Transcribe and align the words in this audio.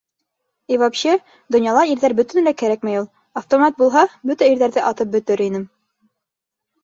И 0.75 0.77
вообще, 0.83 1.11
донъяла 1.55 1.81
ирҙәр 1.95 2.15
бөтөнләй 2.19 2.57
кәрәкмәй 2.61 2.97
ул. 3.01 3.05
Автомат 3.43 3.77
булһа, 3.83 4.03
бөтә 4.31 4.47
ирҙәрҙе 4.53 4.83
атып 4.93 5.11
бөтөр 5.17 5.45
инем. 5.49 5.69